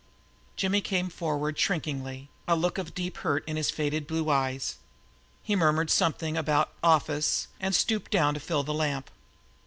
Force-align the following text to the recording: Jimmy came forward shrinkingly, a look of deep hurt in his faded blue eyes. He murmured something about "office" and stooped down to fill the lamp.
Jimmy 0.55 0.81
came 0.81 1.09
forward 1.11 1.59
shrinkingly, 1.59 2.29
a 2.47 2.55
look 2.55 2.79
of 2.79 2.95
deep 2.95 3.17
hurt 3.17 3.47
in 3.47 3.55
his 3.55 3.69
faded 3.69 4.07
blue 4.07 4.31
eyes. 4.31 4.77
He 5.43 5.55
murmured 5.55 5.91
something 5.91 6.35
about 6.37 6.73
"office" 6.81 7.47
and 7.59 7.75
stooped 7.75 8.09
down 8.09 8.33
to 8.33 8.39
fill 8.39 8.63
the 8.63 8.73
lamp. 8.73 9.11